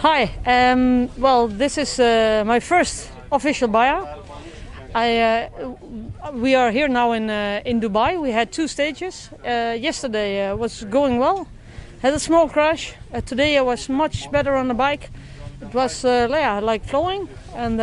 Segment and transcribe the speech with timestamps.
[0.00, 0.30] hi.
[0.46, 4.08] Um, well, this is uh, my first official buyout.
[4.94, 5.48] I, uh,
[6.32, 8.18] we are here now in uh, in Dubai.
[8.18, 9.28] We had two stages.
[9.44, 11.46] Uh, yesterday uh, was going well.
[12.02, 12.94] Had a small crash.
[13.12, 15.10] Uh, today I was much better on the bike.
[15.60, 17.80] It was yeah, like flowing, and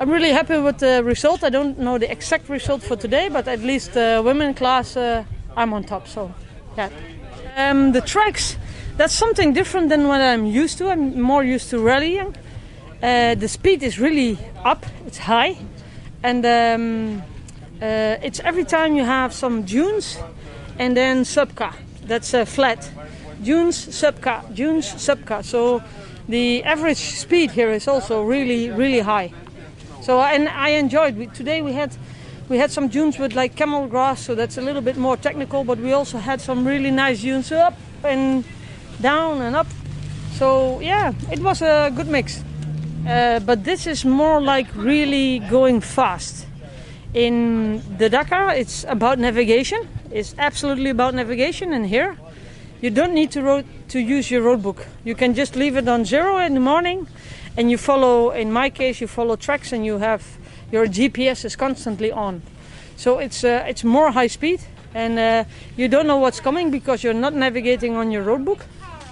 [0.00, 1.44] I'm really happy with the result.
[1.44, 5.72] I don't know the exact result for today, but at least uh, women class I'm
[5.72, 6.08] on top.
[6.08, 6.32] So
[6.76, 6.90] yeah.
[7.56, 8.56] Um, the tracks,
[8.98, 10.90] that's something different than what I'm used to.
[10.90, 12.34] I'm more used to rallying.
[13.00, 14.84] Uh, the speed is really up.
[15.06, 15.56] It's high,
[16.24, 17.22] and um,
[17.80, 20.18] uh, it's every time you have some dunes,
[20.78, 21.72] and then subka.
[22.02, 22.90] That's uh, flat.
[23.40, 25.44] Dunes, subka, dunes, subka.
[25.44, 25.80] So
[26.28, 29.32] the average speed here is also really, really high.
[30.02, 31.16] So and I enjoyed.
[31.16, 31.96] We, today we had
[32.48, 35.62] we had some dunes with like camel grass, so that's a little bit more technical.
[35.62, 38.44] But we also had some really nice dunes up and
[39.00, 39.66] down and up.
[40.32, 42.42] So yeah, it was a good mix.
[43.06, 46.46] Uh, but this is more like really going fast.
[47.14, 49.88] In the Dakar, it's about navigation.
[50.10, 52.18] It's absolutely about navigation, and here,
[52.82, 54.86] you don't need to road, to use your road book.
[55.04, 57.08] You can just leave it on zero in the morning,
[57.56, 58.30] and you follow.
[58.30, 60.22] In my case, you follow tracks, and you have
[60.70, 62.42] your GPS is constantly on.
[62.96, 64.60] So it's uh, it's more high speed,
[64.94, 65.44] and uh,
[65.76, 68.66] you don't know what's coming because you're not navigating on your road book.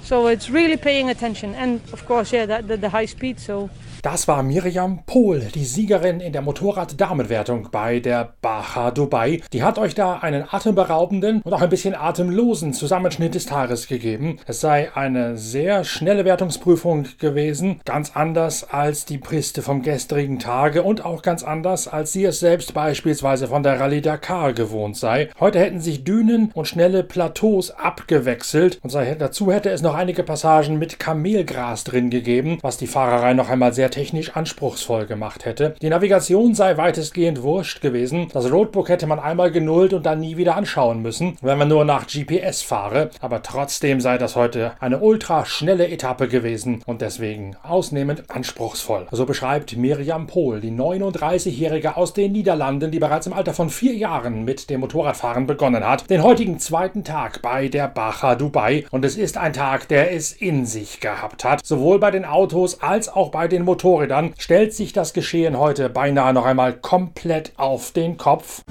[0.06, 3.40] So it's really paying attention, and of course, yeah, the, the high speed.
[3.40, 3.68] So
[4.06, 9.40] Das war Miriam Pohl, die Siegerin in der Motorrad-Damenwertung bei der Baja Dubai.
[9.52, 14.38] Die hat euch da einen atemberaubenden und auch ein bisschen atemlosen Zusammenschnitt des Tages gegeben.
[14.46, 20.84] Es sei eine sehr schnelle Wertungsprüfung gewesen, ganz anders als die Piste vom gestrigen Tage
[20.84, 25.30] und auch ganz anders, als sie es selbst beispielsweise von der Rallye Dakar gewohnt sei.
[25.40, 30.78] Heute hätten sich Dünen und schnelle Plateaus abgewechselt und dazu hätte es noch einige Passagen
[30.78, 35.74] mit Kamelgras drin gegeben, was die Fahrerei noch einmal sehr technisch anspruchsvoll gemacht hätte.
[35.80, 38.28] Die Navigation sei weitestgehend wurscht gewesen.
[38.30, 41.86] Das Roadbook hätte man einmal genullt und dann nie wieder anschauen müssen, wenn man nur
[41.86, 43.08] nach GPS fahre.
[43.22, 49.06] Aber trotzdem sei das heute eine ultra schnelle Etappe gewesen und deswegen ausnehmend anspruchsvoll.
[49.12, 53.94] So beschreibt Miriam Pohl, die 39-Jährige aus den Niederlanden, die bereits im Alter von vier
[53.94, 58.84] Jahren mit dem Motorradfahren begonnen hat, den heutigen zweiten Tag bei der Baja Dubai.
[58.90, 62.82] Und es ist ein Tag, der es in sich gehabt hat, sowohl bei den Autos
[62.82, 63.85] als auch bei den Motorrädern.
[63.86, 68.62] Motorrädern stellt sich das Geschehen heute beinahe noch einmal komplett auf den Kopf.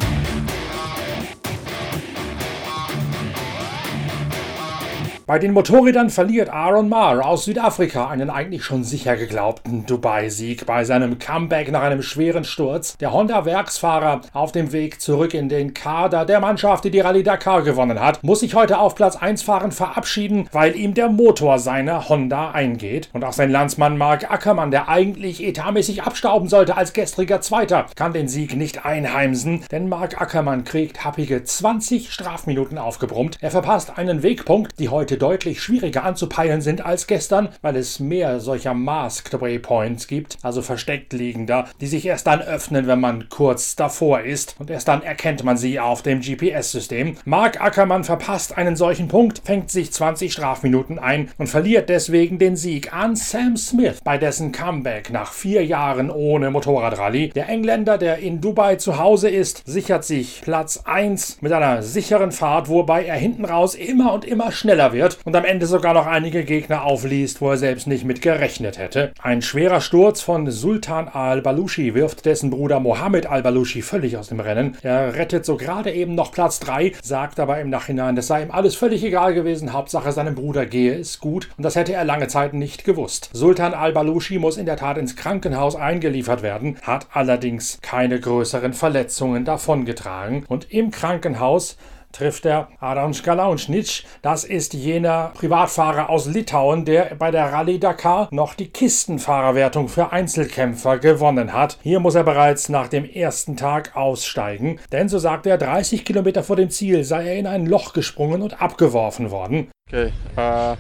[5.28, 10.84] Bei den Motorrädern verliert Aaron Marr aus Südafrika einen eigentlich schon sicher geglaubten Dubai-Sieg bei
[10.84, 12.96] seinem Comeback nach einem schweren Sturz.
[12.98, 17.64] Der Honda-Werksfahrer auf dem Weg zurück in den Kader der Mannschaft, die die Rallye Dakar
[17.64, 22.08] gewonnen hat, muss sich heute auf Platz 1 fahren verabschieden, weil ihm der Motor seiner
[22.08, 23.10] Honda eingeht.
[23.12, 28.14] Und auch sein Landsmann Mark Ackermann, der eigentlich etatmäßig abstauben sollte als gestriger Zweiter, kann
[28.14, 33.40] den Sieg nicht einheimsen, denn Mark Ackermann kriegt happige 20 Strafminuten aufgebrummt.
[33.42, 38.40] Er verpasst einen Wegpunkt, die heute deutlich schwieriger anzupeilen sind als gestern, weil es mehr
[38.40, 43.76] solcher Masked Waypoints gibt, also versteckt liegender, die sich erst dann öffnen, wenn man kurz
[43.76, 47.18] davor ist und erst dann erkennt man sie auf dem GPS-System.
[47.26, 52.56] Mark Ackermann verpasst einen solchen Punkt, fängt sich 20 Strafminuten ein und verliert deswegen den
[52.56, 57.30] Sieg an Sam Smith bei dessen Comeback nach vier Jahren ohne Motorradrallye.
[57.30, 62.32] Der Engländer, der in Dubai zu Hause ist, sichert sich Platz 1 mit einer sicheren
[62.32, 65.94] Fahrt, wobei er hinten raus immer und immer schneller wird wird und am Ende sogar
[65.94, 69.12] noch einige Gegner aufliest, wo er selbst nicht mit gerechnet hätte.
[69.22, 74.78] Ein schwerer Sturz von Sultan al-Balushi wirft dessen Bruder Mohammed al-Balushi völlig aus dem Rennen.
[74.82, 78.52] Er rettet so gerade eben noch Platz 3, sagt aber im Nachhinein, es sei ihm
[78.52, 82.28] alles völlig egal gewesen, Hauptsache seinem Bruder gehe es gut und das hätte er lange
[82.28, 83.30] Zeit nicht gewusst.
[83.34, 89.46] Sultan al-Balushi muss in der Tat ins Krankenhaus eingeliefert werden, hat allerdings keine größeren Verletzungen
[89.46, 91.78] davongetragen und im Krankenhaus
[92.16, 94.04] trifft er Adam Skalaunschnitsch.
[94.22, 100.12] Das ist jener Privatfahrer aus Litauen, der bei der Rallye Dakar noch die Kistenfahrerwertung für
[100.12, 101.78] Einzelkämpfer gewonnen hat.
[101.84, 106.44] Hier muss er bereits nach dem ersten Tag aussteigen, denn so sagt er, 30 Kilometer
[106.44, 109.68] vor dem Ziel sei er in ein Loch gesprungen und abgeworfen worden.
[109.90, 110.76] Okay, uh,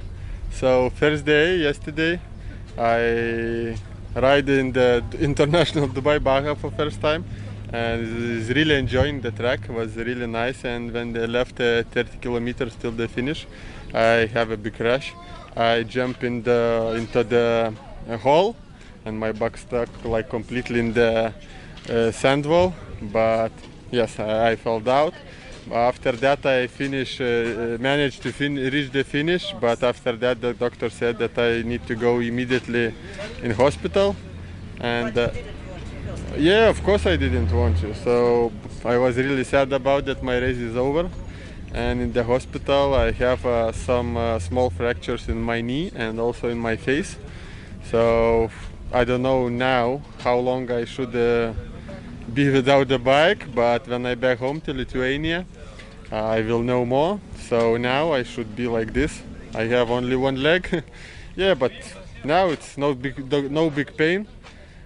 [0.52, 2.20] so first day yesterday,
[2.78, 3.76] I
[4.16, 7.24] ride in the international Dubai Baja for first time.
[7.75, 9.60] And really enjoying the track.
[9.69, 10.63] It was really nice.
[10.63, 13.48] And when they left uh, 30 kilometers till the finish,
[13.94, 15.13] I have a big crash.
[15.56, 17.74] I jump in the into the
[18.10, 18.56] uh, hole,
[19.06, 21.33] and my back stuck like completely in the
[21.89, 22.74] uh, sand wall.
[23.01, 23.51] But
[23.92, 25.13] yes, I, I fell out.
[25.72, 30.54] After that, I finish, uh, managed to fin- reach the finish, but after that, the
[30.54, 32.94] doctor said that I need to go immediately
[33.42, 34.16] in hospital,
[34.80, 35.30] and uh,
[36.38, 37.94] yeah, of course I didn't want to.
[37.96, 38.52] So
[38.84, 40.22] I was really sad about that.
[40.22, 41.10] My race is over,
[41.74, 46.20] and in the hospital I have uh, some uh, small fractures in my knee and
[46.20, 47.18] also in my face.
[47.92, 48.50] So
[48.92, 51.54] I don't know now how long I should uh,
[52.34, 55.46] be without the bike, but when I back home to Lithuania,
[56.12, 57.20] I will know more.
[57.50, 59.22] So now I should be like this.
[59.54, 60.84] I have only one leg.
[61.36, 61.72] yeah, but
[62.24, 64.28] now it's no big no big pain.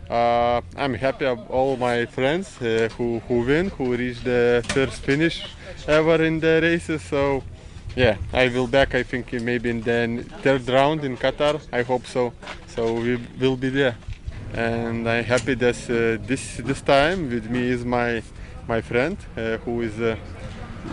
[0.09, 5.01] Uh, I'm happy of all my friends uh, who who win, who reach the first
[5.03, 5.45] finish
[5.87, 7.03] ever in the races.
[7.03, 7.43] So
[7.95, 8.95] yeah, I will back.
[8.95, 11.61] I think maybe in the third round in Qatar.
[11.71, 12.33] I hope so.
[12.67, 13.95] So we will be there,
[14.53, 18.23] and I'm happy that uh, this this time with me is my
[18.67, 19.99] my friend uh, who is.
[19.99, 20.15] Uh,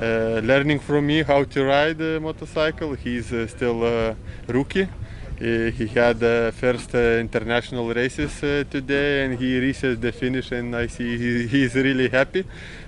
[0.03, 2.93] uh, learning from me how to ride a motorcycle.
[2.95, 4.17] He's still a
[4.49, 4.89] rookie.
[5.38, 10.87] Uh, he had the first international races today and he reached the finish and I
[10.87, 12.44] see he, he's really happy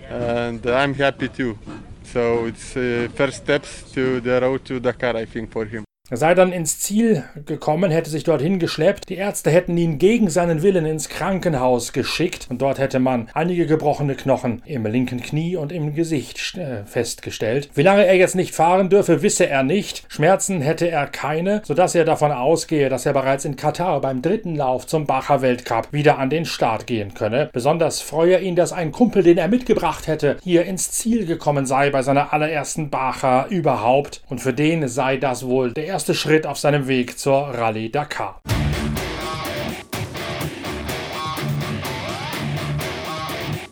[0.09, 1.59] and I'm happy too.
[2.05, 2.73] So it's
[3.15, 5.88] first steps to the road to Dakar I think for him.
[6.11, 9.11] Er sei dann ins Ziel gekommen, hätte sich dorthin geschleppt.
[9.11, 13.67] Die Ärzte hätten ihn gegen seinen Willen ins Krankenhaus geschickt und dort hätte man einige
[13.67, 17.69] gebrochene Knochen im linken Knie und im Gesicht äh, festgestellt.
[17.75, 20.05] Wie lange er jetzt nicht fahren dürfe, wisse er nicht.
[20.09, 24.57] Schmerzen hätte er keine, sodass er davon ausgehe, dass er bereits in Katar beim dritten
[24.57, 27.51] Lauf zum Bacher Weltcup wieder an den Start gehen könne.
[27.53, 31.91] Besonders freue ihn, dass ein Kumpel, den er mitgebracht hätte, hier ins Ziel gekommen sei
[31.91, 36.47] bei seiner allerersten Bacher überhaupt und für den sei das wohl der erste erste Schritt
[36.47, 38.41] auf seinem Weg zur Rallye Dakar.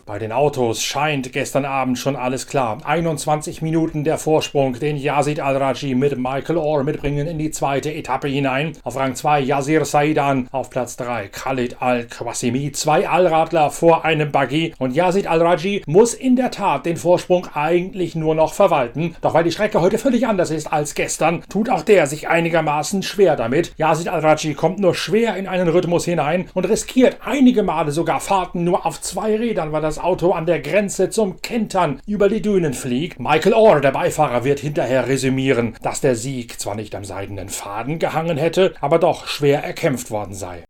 [0.07, 2.77] Bei den Autos scheint gestern Abend schon alles klar.
[2.81, 8.29] 21 Minuten der Vorsprung, den Yazid Al-Raji mit Michael Orr mitbringen in die zweite Etappe
[8.29, 8.71] hinein.
[8.85, 14.73] Auf Rang 2 Yazir Saidan, auf Platz 3 Khalid Al-Kwasimi, zwei Allradler vor einem Buggy
[14.79, 19.13] und Yazid Al-Raji muss in der Tat den Vorsprung eigentlich nur noch verwalten.
[19.19, 23.03] Doch weil die Strecke heute völlig anders ist als gestern, tut auch der sich einigermaßen
[23.03, 23.73] schwer damit.
[23.75, 28.63] Yazid Al-Raji kommt nur schwer in einen Rhythmus hinein und riskiert einige Male sogar Fahrten
[28.63, 32.73] nur auf zwei Rädern, weil das Auto an der Grenze zum Kentern über die Dünen
[32.73, 33.19] fliegt.
[33.19, 37.99] Michael Orr, der Beifahrer, wird hinterher resümieren, dass der Sieg zwar nicht am seidenen Faden
[37.99, 40.63] gehangen hätte, aber doch schwer erkämpft worden sei.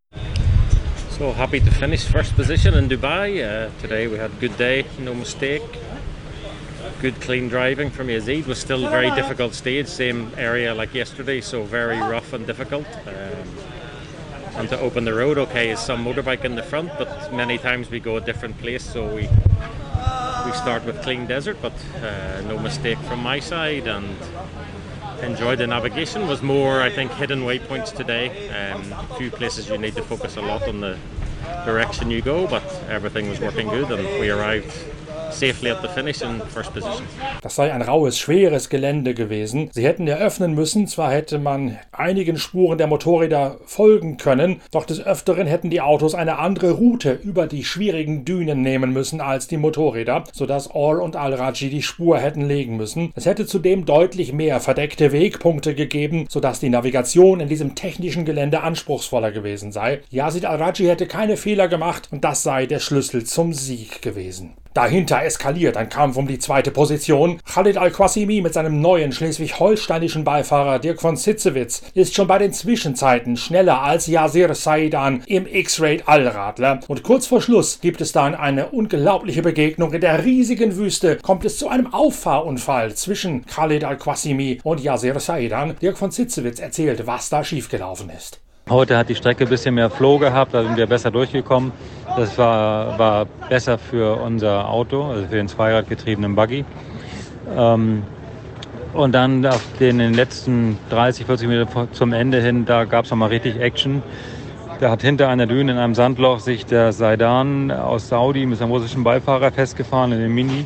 [1.20, 3.44] So happy to finish first position in Dubai.
[3.44, 5.62] Uh, today we had good day, no mistake.
[7.00, 11.42] Good clean driving from Yazid was still a very difficult stage, same area like yesterday,
[11.42, 12.88] so very rough and difficult.
[13.06, 13.77] Um,
[14.58, 17.90] and to open the road okay is some motorbike in the front but many times
[17.90, 19.30] we go a different place so we
[20.46, 24.16] we start with clean desert but uh, no mistake from my side and
[25.24, 26.28] enjoy the navigation.
[26.28, 28.50] Was more I think hidden waypoints today.
[28.50, 30.98] Um, a few places you need to focus a lot on the
[31.66, 34.72] direction you go but everything was working good and we arrived
[37.42, 39.70] Das sei ein raues, schweres Gelände gewesen.
[39.72, 45.06] Sie hätten eröffnen müssen, zwar hätte man einigen Spuren der Motorräder folgen können, doch des
[45.06, 49.58] Öfteren hätten die Autos eine andere Route über die schwierigen Dünen nehmen müssen als die
[49.58, 53.12] Motorräder, sodass Orr und Al-Raji die Spur hätten legen müssen.
[53.16, 58.62] Es hätte zudem deutlich mehr verdeckte Wegpunkte gegeben, sodass die Navigation in diesem technischen Gelände
[58.62, 60.02] anspruchsvoller gewesen sei.
[60.10, 64.56] Yazid Al-Raji hätte keine Fehler gemacht und das sei der Schlüssel zum Sieg gewesen.
[64.78, 67.40] Dahinter eskaliert ein Kampf um die zweite Position.
[67.52, 73.38] Khalid Al-Qasimi mit seinem neuen schleswig-holsteinischen Beifahrer Dirk von Sitzewitz ist schon bei den Zwischenzeiten
[73.38, 76.82] schneller als Yasir Saidan im X-Raid Allradler.
[76.88, 79.94] Und kurz vor Schluss gibt es dann eine unglaubliche Begegnung.
[79.94, 85.76] In der riesigen Wüste kommt es zu einem Auffahrunfall zwischen Khalid Al-Qasimi und Yasir Saidan.
[85.82, 88.42] Dirk von Sitzewitz erzählt, was da schiefgelaufen ist.
[88.70, 91.72] Heute hat die Strecke ein bisschen mehr Flow gehabt, da sind wir besser durchgekommen.
[92.18, 96.66] Das war, war besser für unser Auto, also für den zweiradgetriebenen Buggy.
[97.56, 98.04] Ähm,
[98.92, 103.12] und dann auf den, den, letzten 30, 40 Meter zum Ende hin, da gab es
[103.12, 104.04] nochmal richtig Action.
[104.82, 108.72] Da hat hinter einer Düne in einem Sandloch sich der Saidan aus Saudi mit seinem
[108.72, 110.66] russischen Beifahrer festgefahren in den Mini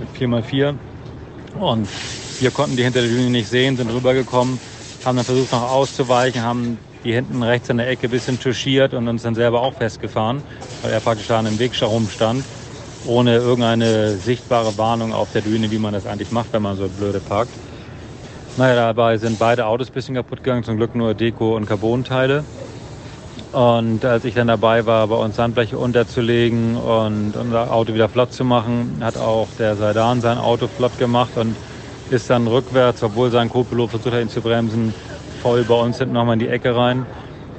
[0.00, 0.74] mit 4x4.
[1.60, 1.88] Und
[2.40, 4.58] wir konnten die hinter der Düne nicht sehen, sind rübergekommen,
[5.04, 8.94] haben dann versucht noch auszuweichen, haben die hinten rechts in der Ecke ein bisschen touchiert
[8.94, 10.44] und uns dann selber auch festgefahren,
[10.80, 12.48] weil er praktisch da an einem Weg rumstand,
[13.04, 16.88] ohne irgendeine sichtbare Warnung auf der Düne, wie man das eigentlich macht, wenn man so
[16.88, 17.58] blöde parkt.
[18.56, 22.44] Naja, dabei sind beide Autos ein bisschen kaputt gegangen, zum Glück nur Deko und Carbonteile.
[23.52, 28.32] Und als ich dann dabei war, bei uns Sandbleche unterzulegen und unser Auto wieder flott
[28.32, 31.60] zu machen, hat auch der Seidan sein Auto flott gemacht und
[32.08, 34.94] ist dann rückwärts, obwohl sein Co-Pilot versucht hat, ihn zu bremsen,
[35.38, 37.06] voll bei uns hinten nochmal in die Ecke rein.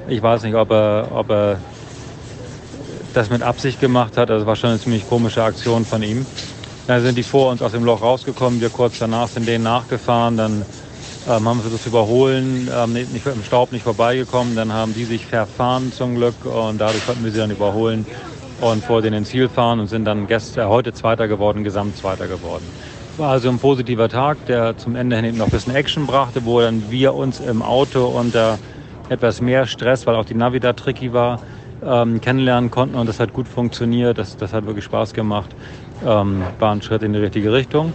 [0.08, 1.58] Ich weiß nicht, ob er, ob er
[3.12, 4.30] das mit Absicht gemacht hat.
[4.30, 6.26] Also war schon eine ziemlich komische Aktion von ihm.
[6.86, 8.60] Dann sind die vor uns aus dem Loch rausgekommen.
[8.60, 10.36] Wir kurz danach sind denen nachgefahren.
[10.36, 10.64] Dann
[11.26, 14.56] ähm, haben versucht zu überholen, ähm, nicht, im Staub nicht vorbeigekommen.
[14.56, 18.06] Dann haben die sich verfahren zum Glück und dadurch konnten wir sie dann überholen
[18.60, 22.64] und vor denen ins Ziel fahren und sind dann gestern, heute Zweiter geworden, Gesamtzweiter geworden.
[23.20, 26.62] War also ein positiver Tag, der zum Ende hin noch ein bisschen Action brachte, wo
[26.62, 28.58] dann wir uns im Auto unter
[29.10, 31.42] etwas mehr Stress, weil auch die Navi da tricky war,
[31.84, 34.16] ähm, kennenlernen konnten und das hat gut funktioniert.
[34.16, 35.50] Das, das hat wirklich Spaß gemacht.
[36.02, 37.92] Ähm, war ein Schritt in die richtige Richtung.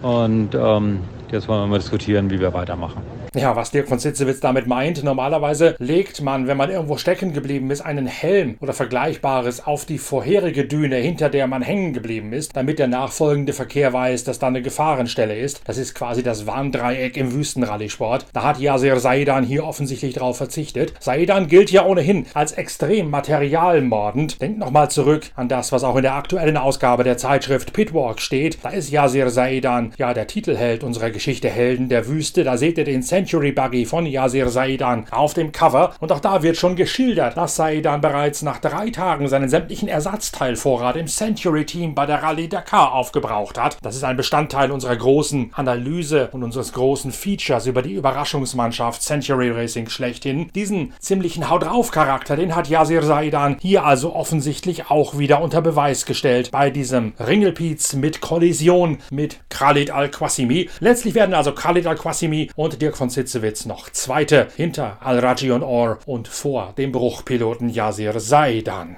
[0.00, 1.00] Und ähm,
[1.30, 3.02] jetzt wollen wir mal diskutieren, wie wir weitermachen.
[3.34, 7.70] Ja, was Dirk von Sitzewitz damit meint, normalerweise legt man, wenn man irgendwo stecken geblieben
[7.70, 12.54] ist, einen Helm oder Vergleichbares auf die vorherige Düne, hinter der man hängen geblieben ist,
[12.54, 15.62] damit der nachfolgende Verkehr weiß, dass da eine Gefahrenstelle ist.
[15.64, 18.26] Das ist quasi das Warndreieck im Wüstenrallysport.
[18.34, 20.92] Da hat Yasir Saidan hier offensichtlich drauf verzichtet.
[21.00, 24.42] Saidan gilt ja ohnehin als extrem materialmordend.
[24.42, 28.58] Denkt nochmal zurück an das, was auch in der aktuellen Ausgabe der Zeitschrift Pitwalk steht.
[28.62, 32.44] Da ist Yasir Saidan ja der Titelheld unserer Geschichte Helden der Wüste.
[32.44, 35.94] Da seht ihr den Cent Century Buggy von Yasir Saidan auf dem Cover.
[36.00, 40.96] Und auch da wird schon geschildert, dass Saidan bereits nach drei Tagen seinen sämtlichen Ersatzteilvorrat
[40.96, 43.76] im Century Team bei der Rallye Dakar aufgebraucht hat.
[43.80, 49.50] Das ist ein Bestandteil unserer großen Analyse und unseres großen Features über die Überraschungsmannschaft Century
[49.50, 50.50] Racing schlechthin.
[50.52, 55.62] Diesen ziemlichen Haut drauf Charakter, den hat Yasir Saidan hier also offensichtlich auch wieder unter
[55.62, 60.68] Beweis gestellt bei diesem Ringelpiez mit Kollision mit Khalid Al-Qasimi.
[60.80, 65.98] Letztlich werden also Khalid Al-Qasimi und Dirk von Sitzewitz noch Zweite hinter Al-Raji und Orr
[66.06, 68.96] und vor dem Bruchpiloten Yasir Saidan.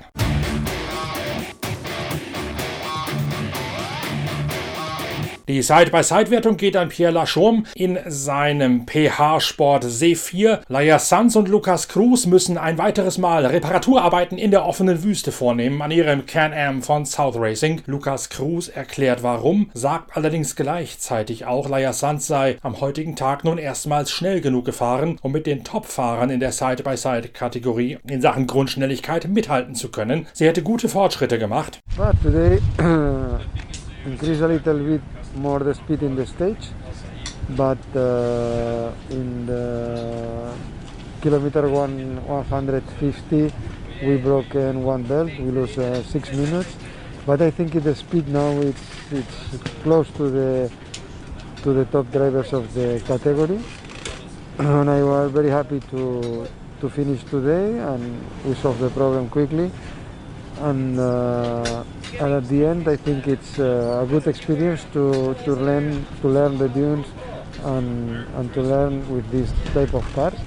[5.47, 10.61] Die Side-by-Side-Wertung geht an Pierre Lachaume in seinem PH-Sport C4.
[10.69, 15.83] Laia Sanz und Lukas Cruz müssen ein weiteres Mal Reparaturarbeiten in der offenen Wüste vornehmen
[15.83, 17.83] an ihrem Can-Am von South Racing.
[17.85, 23.59] Lukas Cruz erklärt warum, sagt allerdings gleichzeitig auch, Laia Sanz sei am heutigen Tag nun
[23.59, 29.75] erstmals schnell genug gefahren, um mit den Top-Fahrern in der Side-by-Side-Kategorie in Sachen Grundschnelligkeit mithalten
[29.75, 30.27] zu können.
[30.33, 31.81] Sie hätte gute Fortschritte gemacht.
[31.99, 32.59] But today,
[34.07, 35.03] increase a little bit
[35.35, 36.69] more the speed in the stage,
[37.51, 40.55] but uh, in the
[41.21, 43.53] kilometer one 150
[44.03, 45.31] we broke in one belt.
[45.39, 46.77] We lose uh, six minutes,
[47.27, 50.71] but I think the speed now it's it's close to the
[51.63, 53.61] to the top drivers of the category,
[54.59, 56.47] and I was very happy to
[56.81, 59.71] to finish today and we solved the problem quickly
[60.61, 61.85] and, uh,
[62.21, 66.29] and at the end I think it's uh, a good experience to, to learn to
[66.29, 67.07] learn the dunes
[67.65, 70.39] and, and to learn with this type of cars.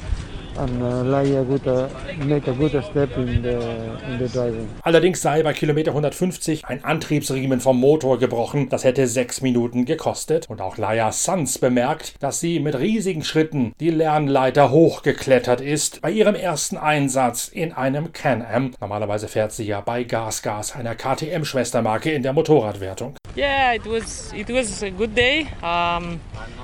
[4.81, 8.69] Allerdings sei bei Kilometer 150 ein Antriebsriemen vom Motor gebrochen.
[8.69, 10.49] Das hätte sechs Minuten gekostet.
[10.49, 16.11] Und auch Laia Sanz bemerkt, dass sie mit riesigen Schritten die Lernleiter hochgeklettert ist bei
[16.11, 18.73] ihrem ersten Einsatz in einem Can-Am.
[18.79, 23.15] Normalerweise fährt sie ja bei GasGas, Gas, einer KTM-Schwestermarke in der Motorradwertung.
[23.35, 25.47] Yeah, it was it was a good day.
[25.61, 26.19] Um,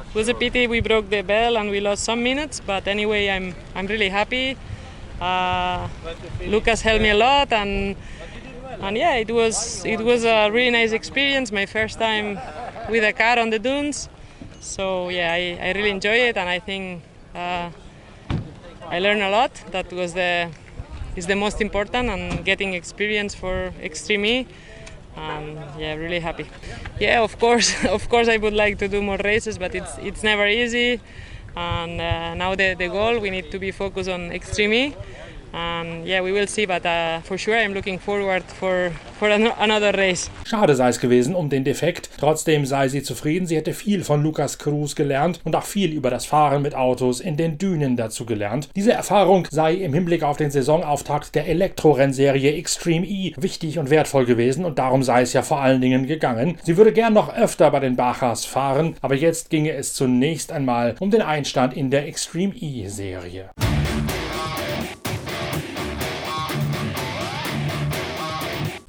[0.09, 3.27] it was a pity we broke the bell and we lost some minutes, but anyway,
[3.27, 4.57] I'm I'm really happy.
[5.21, 5.87] Uh,
[6.45, 7.95] Lucas helped me a lot, and
[8.81, 11.51] and yeah, it was it was a really nice experience.
[11.51, 12.39] My first time
[12.89, 14.09] with a car on the dunes,
[14.59, 17.03] so yeah, I, I really enjoy it, and I think
[17.35, 17.69] uh,
[18.87, 19.51] I learned a lot.
[19.71, 20.49] That was the
[21.15, 24.47] is the most important, and getting experience for Extreme E
[25.15, 26.49] and yeah really happy
[26.99, 30.23] yeah of course of course i would like to do more races but it's it's
[30.23, 30.99] never easy
[31.55, 34.93] and uh, now the, the goal we need to be focused on extreme
[35.53, 39.93] Um, yeah, we will see, but uh, for sure I'm looking forward for, for another
[39.95, 40.31] race.
[40.45, 42.09] Schade sei es gewesen um den Defekt.
[42.17, 43.45] Trotzdem sei sie zufrieden.
[43.45, 47.19] Sie hätte viel von Lukas Cruz gelernt und auch viel über das Fahren mit Autos
[47.19, 48.69] in den Dünen dazu gelernt.
[48.75, 54.25] Diese Erfahrung sei im Hinblick auf den Saisonauftakt der Elektrorennserie Extreme E wichtig und wertvoll
[54.25, 56.57] gewesen und darum sei es ja vor allen Dingen gegangen.
[56.63, 60.95] Sie würde gern noch öfter bei den Bachas fahren, aber jetzt ginge es zunächst einmal
[60.99, 63.51] um den Einstand in der Extreme E-Serie.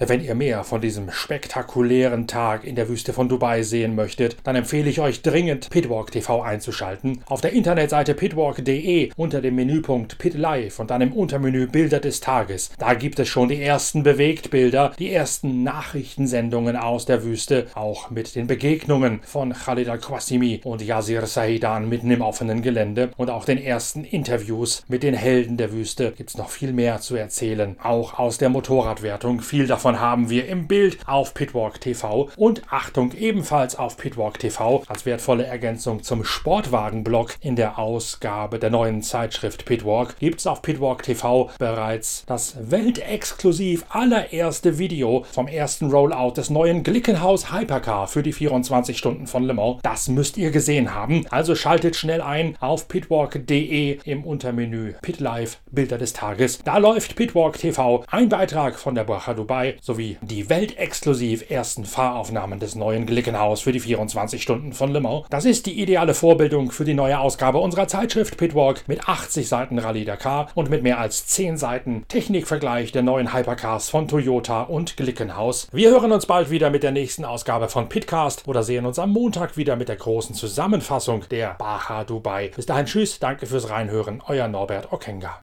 [0.06, 4.54] Wenn ihr mehr von diesem spektakulären Tag in der Wüste von Dubai sehen möchtet, dann
[4.54, 7.22] empfehle ich euch dringend Pitwalk TV einzuschalten.
[7.26, 12.20] Auf der Internetseite pitwalk.de unter dem Menüpunkt Pit Live und dann im Untermenü Bilder des
[12.20, 12.70] Tages.
[12.78, 18.34] Da gibt es schon die ersten Bewegtbilder, die ersten Nachrichtensendungen aus der Wüste, auch mit
[18.34, 23.58] den Begegnungen von Khalid al-Qasimi und Yasir Saidan mitten im offenen Gelände und auch den
[23.58, 28.18] ersten Interviews mit den Helden der Wüste gibt es noch viel mehr zu erzählen, auch
[28.18, 29.40] aus der Motorradwertung.
[29.40, 34.82] Viel davon haben wir im Bild auf Pitwalk TV und Achtung ebenfalls auf Pitwalk TV
[34.88, 40.62] als wertvolle Ergänzung zum Sportwagen-Blog in der Ausgabe der neuen Zeitschrift Pitwalk gibt es auf
[40.62, 48.22] Pitwalk TV bereits das weltexklusiv allererste Video vom ersten Rollout des neuen Glickenhaus Hypercar für
[48.22, 49.80] die 24 Stunden von Le Mans.
[49.82, 51.26] Das müsst ihr gesehen haben.
[51.30, 56.58] Also schaltet schnell ein auf pitwalk.de im Untermenü Pit Live Bilder des Tages.
[56.64, 62.58] Da läuft Pitwalk TV, ein Beitrag von der Bracha Dubai sowie die weltexklusiv ersten Fahraufnahmen
[62.58, 65.26] des neuen Glickenhaus für die 24 Stunden von Le Mans.
[65.28, 69.78] Das ist die ideale Vorbildung für die neue Ausgabe unserer Zeitschrift Pitwalk mit 80 Seiten
[69.78, 74.96] Rallye Dakar und mit mehr als 10 Seiten Technikvergleich der neuen Hypercars von Toyota und
[74.96, 75.68] Glickenhaus.
[75.70, 79.10] Wir hören uns bald wieder mit der nächsten Ausgabe von Pitcast oder sehen uns am
[79.10, 82.52] Montag wieder mit der großen Zusammenfassung der Baja Dubai.
[82.56, 85.40] Bis dahin, tschüss, danke fürs Reinhören, euer Norbert Okenga.